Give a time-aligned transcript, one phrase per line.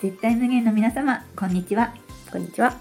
[0.00, 1.94] 絶対無限の皆様こんにちは
[2.32, 2.78] こんにちは。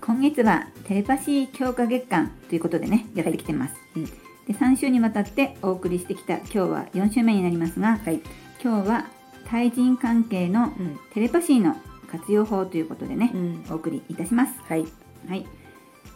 [0.00, 8.22] 今月はテレパシー強化月間ということでねやってきてます、うんで3週にわたってお送りしてきた今日は4週目になりますがはい。
[8.62, 9.06] 今日は
[9.50, 10.98] 対人関係のうん。
[11.12, 11.76] テレパシーの
[12.10, 13.64] 活用法ということでね、うん。
[13.70, 14.86] お送りいたしますはい。
[15.28, 15.44] はい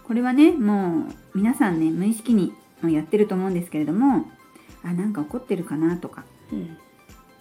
[0.05, 4.25] これはねもう皆さんね無意識にやってると思うんですけれども
[4.83, 6.79] あなんか怒ってるかなとかうん。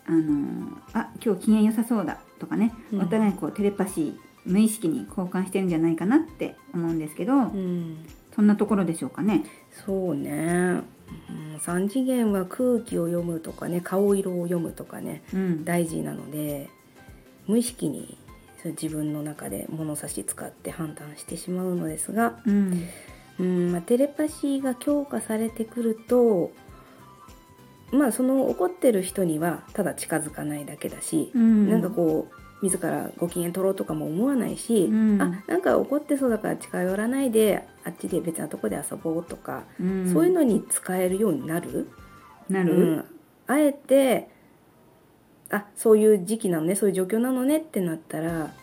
[0.10, 7.98] あのーあ今日機嫌良さそうだとかね、うんお互いこうテレパシー無意識に交換してるんじゃないかなって思うんですけど、うん。
[8.36, 9.44] そんなところでしょうかね。
[9.86, 10.82] そうね。
[11.30, 16.70] うん三次元は空気を読むとかね、顔色を読むとかね、うん、大事なので、
[17.48, 18.18] 無意識に
[18.64, 22.88] 自分の中で物差し使って判断してしまうのですが、うん、
[23.40, 26.52] うん、まあ、テレパシーが強化されてくると、
[27.92, 35.22] まあその怒ってる人にはただ近づかないだけだし、うん、なんかこう自らご機嫌取ろうとかも思わないし、うん。
[35.22, 41.90] あなんか怒ってそうだから近寄らないであっちで別なとこで遊ぼうとか、うん、そういうのに使えるようになる？
[42.50, 43.06] なる、うん。
[43.48, 44.30] あえて
[45.50, 48.54] あそういう時期なのねそういう状況なのねってなったら、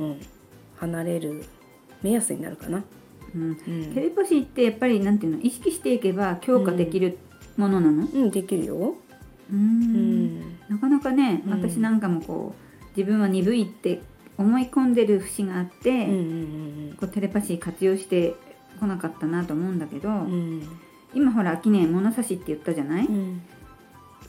[0.00, 0.20] うん、
[0.76, 1.44] 離れる
[2.02, 2.82] 目安になるかな。
[3.34, 3.42] うん。
[3.42, 3.94] うん。
[3.94, 5.42] テレパシーってやっぱりなんていうの？
[5.42, 7.18] 意識していけば強化できる
[7.56, 8.06] ものなの？
[8.06, 8.94] うん、できるよ。
[9.50, 10.38] ううん。
[10.38, 10.40] ん。
[10.68, 11.52] なかなかね、うん。
[11.52, 14.00] 私なんかもこう自分は鈍いって
[14.38, 18.34] 思い込んでる節があって、うんうんこうテレパシー活用して
[18.80, 20.68] こなかったなと思うんだけど、うんうん。
[21.14, 23.42] 今ほら秋ね物差しって言ったじゃない、うん。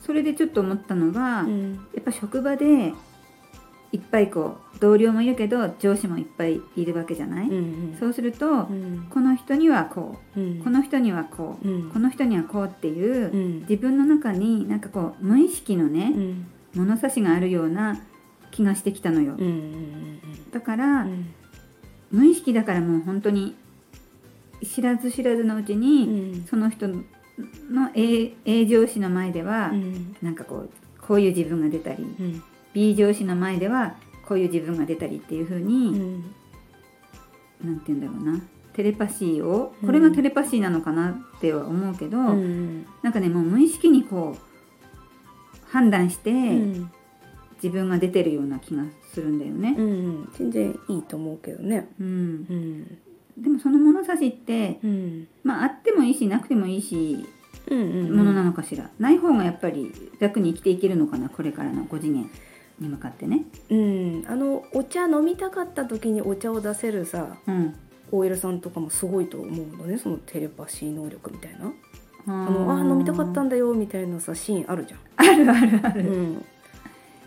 [0.04, 1.74] それでちょっと思ったのが、うん。
[1.94, 2.92] やっぱ職場で
[3.94, 9.06] いっぱいこう同僚もいるけど上司もいっぱいいるわけじゃない、うんそうすると、うん。
[9.08, 10.58] この人にはこうん。
[10.60, 11.90] うこの人にはこう、うん。
[11.90, 13.60] この人にはこうっていう、うん。
[13.60, 16.46] 自分の中になんかこう無意識のね、うん。
[16.74, 18.00] 物差しがあるような
[18.50, 21.26] 気がしてきたのよ、うんうんだから、うん。
[22.10, 23.54] 無意識だからもう本当に
[24.64, 26.46] 知らず知らずのうちうに、ん。
[26.50, 26.98] その人の
[27.94, 30.16] A 上司の前では、うん。
[30.20, 30.70] なんかこう
[31.00, 32.04] こういう自分が出たり
[32.74, 33.94] うん B 上司の前では
[34.26, 36.34] こういう自分が出たりっていう風うに、ん。
[37.62, 38.42] なんて言うんだろうな。
[38.72, 39.86] テレパシーをうん。
[39.86, 42.86] これがテレパシーなのかなっては思うけど、うん。
[43.02, 46.90] なんかねもう無意識にこう判断して、うん。
[47.62, 48.82] 自分が出てるような気が
[49.12, 49.74] するんだよね。
[49.78, 50.28] うん。
[50.36, 51.88] 全然いいと思うけどね。
[52.00, 52.06] うん。
[52.06, 52.10] う
[52.52, 52.98] ん。
[53.42, 55.28] でもその物差しってうん。
[55.42, 57.24] まああってもいいしなくてもいいし
[57.70, 62.30] うんうんものなのかしら、ない方がやっぱり楽に生きていけるのかなこれからの5次元
[62.78, 63.44] に向かってね。
[63.70, 64.24] うん。
[64.28, 67.74] あのお茶飲みたかった時にお茶を出せるさうん、
[68.10, 69.98] OL さんとかもすごいと思うのね。
[69.98, 71.66] そのテレパシー能力みたいな。
[71.66, 71.70] あ
[72.26, 75.00] あのあー飲みたかったんだよみたいなさシーンあるじゃん。
[75.16, 76.44] あるあるある、うん。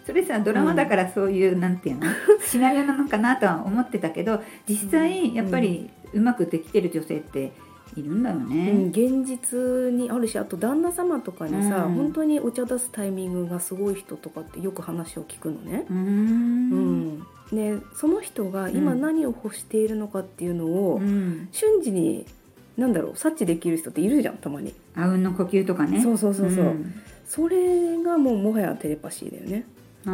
[0.05, 2.07] それさドラマだからそういう、なんていうの？
[2.41, 7.51] シナリオなのかなとは思ってたけど実際やっぱりうまくできてる女性って
[7.95, 8.89] いるんだようん、ね。
[8.89, 15.85] 現実にあるしあと旦那様とかにさ、うん本当にお茶出すタイミングがすごい人とかってよく話を聞くのね。
[15.89, 22.25] うーうんんでその人が今うん何を欲しているのかっていうのを、うん瞬時に
[22.75, 24.73] 何だろう察知できる人っているじゃんたまに。
[24.95, 26.01] あうんの呼吸とかね。
[26.01, 26.93] そうそうそうそう、ん
[27.25, 29.65] それがもうもはやテレパシーだよね。
[30.05, 30.13] ああ、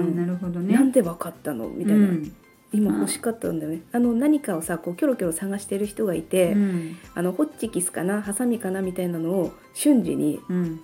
[0.00, 0.74] うんなるほどね。
[0.74, 1.68] なんでわかったの？
[1.68, 2.32] みたいな、うん
[2.74, 3.82] 今欲しかったんだよね。
[3.92, 6.96] あの何かをさこうキョロキョロ探してる人がいて、うん。
[7.14, 10.80] あのホッチキスかなハサミかなみたいなのを瞬時にうん。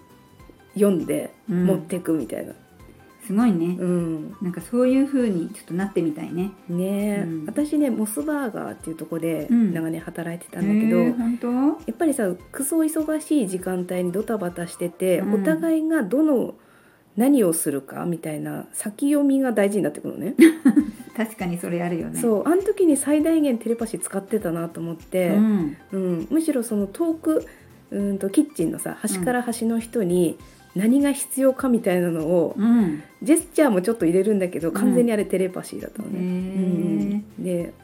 [0.75, 1.67] 読んでうん。
[1.67, 2.53] 持ってくみたいな、
[3.27, 4.37] すごいね、うん。
[4.41, 6.53] なんかそういう風にちょっとなってみたいね。
[6.69, 7.45] ねえ、うん。
[7.47, 9.75] 私ねモスバーガーっていうとこでうん。
[9.75, 10.99] 長年働いてたんだけど？
[11.01, 15.43] やっぱりさクソ忙しい時間帯にドタバタしてて、うん。
[15.43, 16.55] お互いがどの
[17.17, 20.37] 何をするかみたいな先読みが大事になってくるのね。
[21.21, 22.19] 確かにそれあるよね。
[22.19, 25.77] そうあの時に最大限テレパシー使ってたなと思って、うん。
[25.93, 27.47] うん、むしろその遠く
[27.91, 30.39] うんとキッチンのさ端から端の人に
[30.75, 33.03] 何が必要かみたいなのを、うん。
[33.23, 36.19] ジェスチャーもちょっと入れるんだけど完全にあれテレパシーだったのへね。
[36.19, 36.23] え。
[36.23, 37.75] うんで、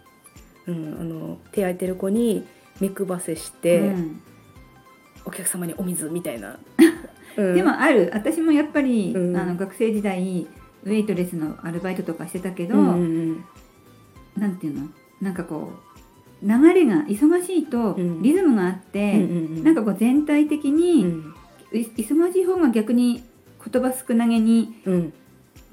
[0.67, 2.47] うん、あの手空いてる子に
[2.81, 4.23] 目配せして、うん
[5.29, 6.57] お客様にお水みたいな。
[7.37, 10.47] うんでもある私もやっぱり、うんあの学生時代
[10.87, 13.03] ウェイトレスのアルバイトとかしてたけど、うんう
[13.33, 13.45] ん
[14.39, 14.89] なんていうの？
[15.21, 15.73] なんかこ
[16.43, 18.23] う流れが忙しいとうん。
[18.23, 19.65] リズムがあっうんて、うんうん。
[19.65, 21.35] なんかこう全体的うに、ん。
[21.73, 23.25] い忙しい方が逆に
[23.73, 25.13] 言葉少なげにうん。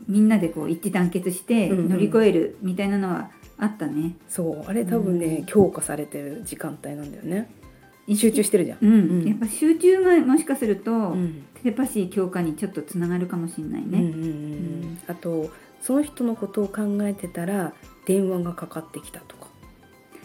[0.07, 1.89] みんなでこう一致団結してうんうん。
[1.89, 4.15] 乗り越えるみたいなのはあったね。
[4.27, 4.63] そう。
[4.65, 5.45] あれ多分ね、うん。
[5.45, 7.51] 強化されてる時間帯なんだよね。
[8.15, 8.77] 集中してるじゃん。
[8.81, 9.27] うん、うん。
[9.27, 11.44] やっぱ集中がもしかすると、うん。
[11.62, 13.88] テレパシー強化にちょっとつながるかもしれないね。
[13.92, 14.04] うんうん。
[14.04, 15.50] うんあと
[15.81, 17.74] その人のことを考えてたら
[18.06, 19.48] 電話がかかってきたとか。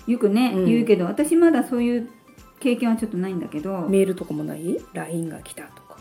[0.06, 0.64] よくね、うん。
[0.66, 2.08] 言うけど私まだそういう
[2.60, 3.86] 経験はちょっとないんだけど。
[3.88, 5.98] メールとかもない？LINE が来たとか。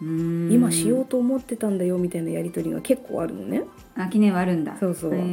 [0.00, 3.62] 今しようと思ってたんだよみたいなやり取りが結構あるのね。
[3.96, 4.76] あ記念はあるんだ。
[4.78, 5.24] そうそう、へうー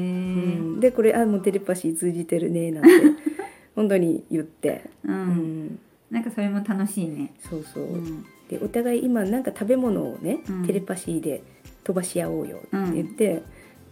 [0.78, 2.90] ん、でこれあもうテレパシー通じてるねなんて。
[3.76, 5.16] 本当に言って、うん。
[5.16, 5.80] うん、
[6.10, 8.26] なんかそれも楽しいね、そうそう、うん。
[8.50, 10.66] でお互い今なんか食べ物をね、うん。
[10.66, 11.44] テレパシーで
[11.86, 13.42] 飛ばし合おうよって言って、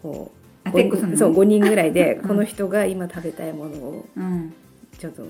[0.01, 0.31] こ
[0.66, 2.28] うあてっこすんのそう5人ぐらいでうん。
[2.28, 4.54] この人が今食べたいものをうん。
[4.98, 5.24] ちょっと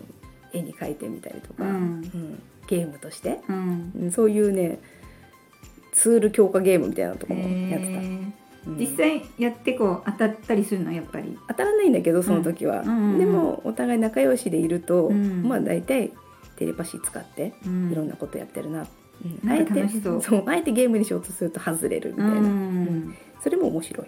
[0.51, 1.71] 絵に描いてみたりとか、うん。
[1.71, 1.75] う
[2.17, 2.41] ん。
[2.67, 3.91] ゲームとして、うん。
[3.99, 4.79] うんそういうね
[5.91, 8.01] ツール強化ゲームみたいなとこもやってた、
[8.79, 10.91] 実際やってこう当たったりするの？
[10.91, 11.37] やっぱり。
[11.49, 13.19] 当たらないんだけどその時は、うんうんうん。
[13.19, 15.43] でもお互い仲良しでいると、うん。
[15.43, 16.11] まあ大体
[16.55, 17.91] テレパシー使ってうん。
[17.91, 18.87] いろんなことやってるな、
[19.25, 19.47] うん。
[19.47, 20.15] なんか楽しそう。
[20.17, 22.45] あえてあえてゲームにしようとすると外れるみたいな、うん。
[22.45, 23.15] うん。
[23.41, 24.07] それも面白い、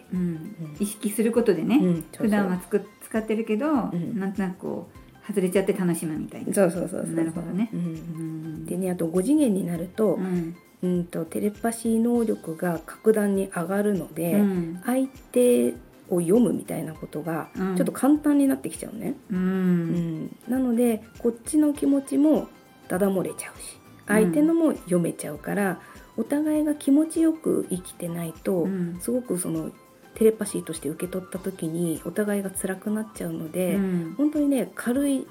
[0.79, 2.05] 意識することでね、うん。
[2.17, 4.17] 普段はつく使ってるけど、ん。
[4.17, 6.53] なんとなくこう外れちゃって楽しむみたいな。
[6.53, 7.69] そうそうそうそうなるほどね。
[7.73, 7.79] うん。
[7.79, 8.65] うん。
[8.65, 10.55] でねあと5次元になると,、うん。
[10.83, 14.81] うん、とテレパシー能力が格段に上がるので、うん。
[14.85, 15.73] 相手
[16.09, 17.75] を読むみたいなことがうん。
[17.75, 20.35] ちょっと簡単になってきちゃうね、ううんん。
[20.47, 22.47] なのでこっちの気持ちも
[22.87, 25.79] ダダ漏れちゃうし相手のも読めちゃうから、
[26.17, 28.97] お互いが気持ちよく生きてないと、うん。
[29.01, 29.71] すごくその
[30.13, 34.13] テレパシーとして受け取った時にお互いが辛くなっちゃうので、うん。
[34.17, 35.27] 本当にね軽い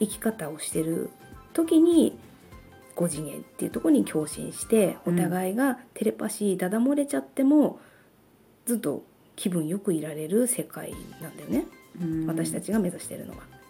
[0.00, 1.10] 生き方をしてる
[1.54, 2.18] 時に
[2.96, 5.16] 5次元っていうところに共振しておうん。
[5.16, 7.80] 互いがテレパシーダダ漏れちゃっても
[8.66, 9.02] ずっと
[9.34, 11.66] 気分よくいられる世界なんだよね、
[12.00, 12.26] うん。
[12.26, 13.61] 私たちが目指してるのは。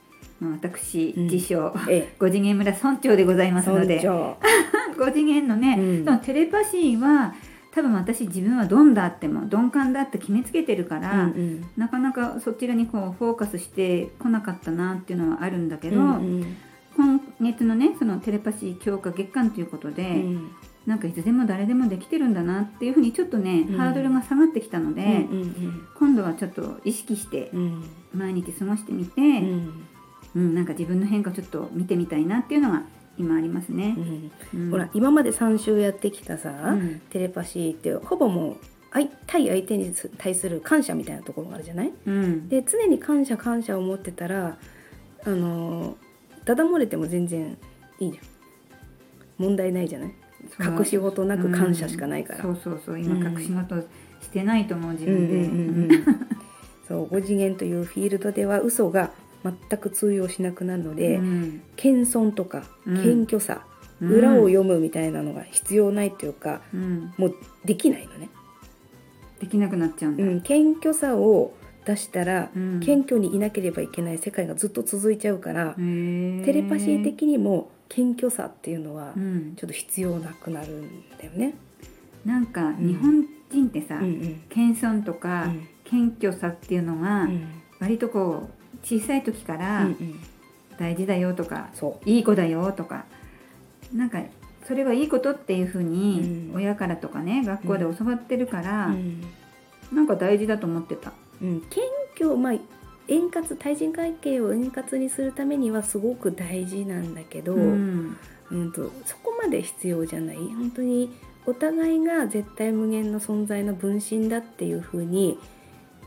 [0.43, 1.25] まあ私、うん。
[1.29, 4.01] 自称え五次元村村長でございえ、ますので。
[4.01, 4.37] 尊
[4.99, 6.05] 五 次元のね、うん。
[6.05, 7.35] そのテレパシーは
[7.71, 11.65] 多分私自分はドンだっても鈍感だって決めつけてるから、うんうん。
[11.77, 16.57] なかなかそちらにこうフォーカスしてこなかったなっていうのはあるんだけど、うんうん。
[16.97, 20.51] 今月のねそのテレパシー強化月間ということで、うん。
[20.87, 23.77] なんかいつでも誰でもできてるんだなっていうふうにちょっとね、うん。
[23.77, 27.61] ハードルが下がってきたので、うん今度はちょっと意識してうん。
[27.61, 27.85] うん
[28.15, 29.25] 毎日過ごしてみて、う
[30.35, 32.83] うんんなんか自分の変化をちょっと見てみたいなっていうのが
[33.19, 33.95] 今ありますね。
[34.55, 34.57] う。
[34.57, 34.61] ん。
[34.65, 34.71] うん。
[34.71, 37.01] ほら今まで3週やってきたさ、うん。
[37.11, 38.57] テレパシーってほぼもう
[38.93, 41.93] 相対相手に対する感謝みたいなところがあるじゃない？
[42.07, 42.49] うん。
[42.49, 44.57] で常に感謝感謝を持ってたら
[45.25, 45.97] あの
[46.45, 47.57] ダダ漏れても全然
[48.01, 48.25] いいじゃん。
[49.39, 50.15] 問題ないじゃない？
[50.61, 52.99] 隠し事なく感謝しかないから、そうそうそう。
[53.01, 53.81] 今うん隠し事
[54.21, 55.97] してないと思う自分で。
[56.89, 59.13] そう5次元というフィールドでは嘘が
[59.45, 61.63] 全く通用しなくなるので、うん。
[61.77, 63.03] 謙遜とかうん。
[63.03, 63.65] 謙虚さ、
[64.01, 64.09] うん。
[64.11, 67.13] 裏を読むみたいなのが必要ないというかうん。
[67.19, 67.35] もう
[67.65, 68.29] できないのね、
[69.41, 70.25] できなくなっちゃうんだ。
[70.25, 71.55] うん、謙虚さを
[71.85, 72.81] 出したら、うん。
[72.81, 75.83] 謙虚にいなければいけない世界がずっと続いちゃうから、テ
[76.53, 79.55] レパシー的にも謙虚さっていうのはうん。
[79.57, 81.55] ちょっと必要なくなるんだよね。
[82.25, 82.77] なんかん。
[82.87, 84.43] 日本人ってさ、うんうん。
[84.49, 85.67] 謙遜とうかん。
[85.85, 87.47] 謙虚さっていうのがうん。
[87.81, 90.21] 割とこう小さい時かうらんうん。
[90.79, 93.05] 大事だよとか、そいい子だよとか
[93.93, 94.23] なんか
[94.67, 96.57] それはいいことっていうふうにうん。
[96.57, 99.23] 親からとかね学校で教わってるかう、ら、うん。
[99.93, 101.13] なんか大事だと思ってた。
[101.41, 101.83] うん、謙
[102.17, 102.53] 虚まあ
[103.09, 108.17] 円滑対人関係を円滑にするためにはすごく大事なんだけど、うん。
[108.51, 110.37] うんとそこまで必要じゃない。
[110.37, 111.11] 本当に
[111.45, 115.39] お互いが絶対無限の存在の分身だっていう風に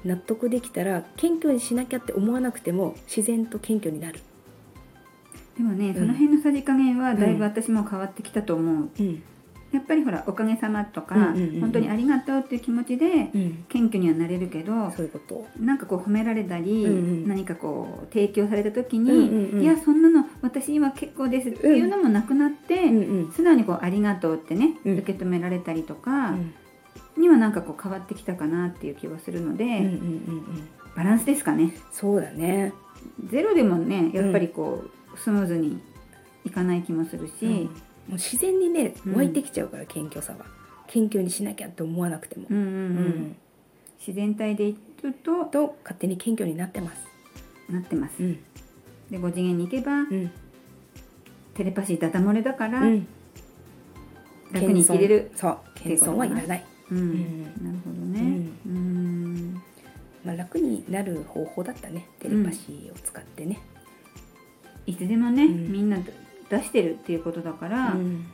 [0.05, 4.21] 納得できたら謙虚にしなきゃって思わなくても自然と謙虚になる。
[5.57, 8.89] でもね、んその辺のさじ加減はだいぶ私も変わってきたと思う。
[8.99, 9.23] うん。
[9.71, 11.61] やっぱりほらおかげさまとか、うんうんうんうん。
[11.61, 15.47] 本当にありがとうっていう気持ちでうん、謙虚にはなれるけど、そういうこと。
[15.59, 19.61] なんかこう褒められたり、うんうん何かこう提供された時に、うんうんうん。
[19.63, 23.31] いやそんなの私は結構ですっていうのもなくなって、うんうん。
[23.31, 24.97] 素直にこうありがとうってね、うん。
[24.99, 26.53] 受け止められたりとかうん
[27.17, 30.69] にはなんかこう変わってきたかなっていう気はするので、うんうんうんうん。
[30.95, 31.73] バランスですかね。
[31.91, 32.73] そうだね。
[33.29, 35.79] ゼロでもねやっぱりこう、スムーズに
[36.43, 37.51] いかない気もするし、うん。
[37.51, 39.15] もう自然にねうん。
[39.15, 40.45] 湧いてきちゃうから、謙虚さは。
[40.87, 42.71] 謙虚にしなきゃって思わなくても、うんうんうん。
[42.71, 43.35] うん。
[43.99, 47.07] 自然体でいるとと勝手に謙虚になってます。
[47.69, 48.23] なってます。
[48.23, 48.33] うん。
[49.09, 50.31] で5次元に行けば、うん。
[51.53, 53.07] テレパシーダダ漏れだから、うん。
[54.51, 55.31] 楽に生きれる。
[55.35, 55.57] そう。
[55.75, 56.97] 謙遜はいらない、うん。
[56.97, 57.43] ん。
[57.63, 58.49] なるほどね。
[58.65, 59.61] うん。
[60.23, 62.07] まあ、楽になる方法だったね。
[62.19, 63.59] テレパシーを使ってね、
[64.85, 65.71] いつでもね、うん。
[65.71, 65.97] みんな
[66.49, 67.99] 出してるっていうことだから、うん。
[67.99, 68.25] うん。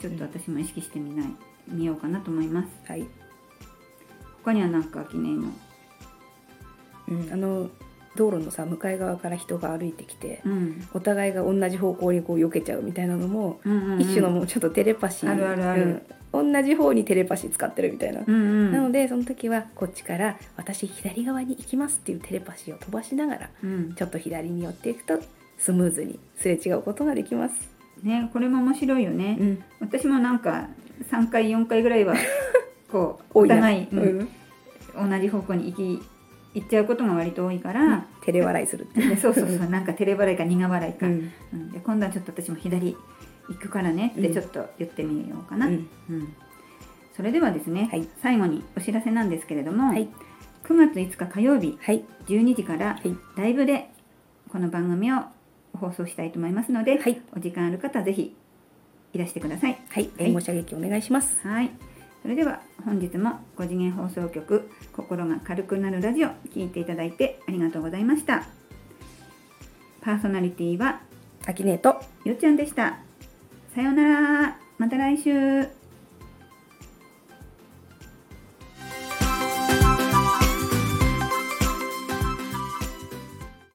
[0.00, 1.26] ちょっと私も意識してみない
[1.68, 2.68] 見ようかなと思います。
[2.86, 3.06] はい。
[4.42, 5.48] 他には何か記念の？
[7.08, 7.68] うん、あの
[8.16, 10.88] 道路のさ向かい側から人が歩いてきてうん。
[10.94, 14.00] お互いが同じ方向にこう避けちゃうみたいなのも、うんうんうん。
[14.00, 15.82] 一種のもうちょっとテレパシーあるあるある。
[15.82, 18.72] うん同じ方にテレパシー使ってるみたいな、うんうん。
[18.72, 23.94] なのでその時はこっちから「私左側に行きます」っていうテレパシーを飛ばしながらうん。
[23.94, 25.18] ちょっと左に寄っていくと
[25.58, 27.54] スムーズにすれ違うことができます。
[28.02, 30.68] ねこれも面白いよね、うん、私もなんか
[31.10, 32.14] 3回4回ぐらいは
[32.90, 34.20] こうお互い、ううん。
[34.22, 34.28] ん
[35.10, 36.02] 同じ方向に行き
[36.52, 39.68] 行っちゃうことが割と多いから、照れ笑いするってね そうそうそう。
[39.68, 42.96] なんか照れ笑いか苦笑いか、で今度はちょっと私も左
[43.48, 44.34] 行くからねってうん。
[44.34, 45.88] ちょっと言ってみようかな、うん。
[46.10, 46.34] うん。
[47.16, 48.08] それではですね、はい。
[48.22, 50.08] 最後にお知らせなんですけれども、はい。
[50.64, 52.04] 9月5日火曜日はい。
[52.26, 53.16] 12時からはい。
[53.36, 53.90] ライブで
[54.48, 55.22] この番組を
[55.74, 57.20] 放送したいと思いますので、はい。
[57.36, 58.34] お時間ある方はぜひ
[59.12, 59.78] いらしてください。
[59.88, 60.10] はい。
[60.18, 61.40] 援護射撃お願いします。
[61.46, 61.70] はい。
[62.22, 68.46] それでは本日も5次元放送局心が軽くなるラジオ聞いていただいてありがとうございました。
[70.02, 71.00] パーソナリティは
[71.46, 72.00] アキネート。
[72.24, 73.09] よっちゃんでした。
[73.74, 74.56] さようなら。
[74.78, 75.79] また来週。